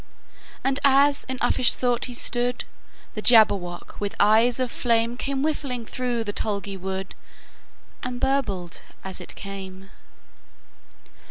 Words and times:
And 0.63 0.79
as 0.83 1.25
in 1.25 1.37
uffish 1.43 1.75
thought 1.75 2.05
he 2.05 2.15
stood, 2.15 2.63
The 3.13 3.21
Jabberwock, 3.21 3.99
with 4.01 4.15
eyes 4.19 4.59
of 4.59 4.71
flame, 4.71 5.15
Came 5.15 5.43
whiffling 5.43 5.85
through 5.85 6.23
the 6.23 6.33
tulgey 6.33 6.75
wood, 6.75 7.13
And 8.01 8.19
burbled 8.19 8.81
as 9.03 9.21
it 9.21 9.35
came! 9.35 9.91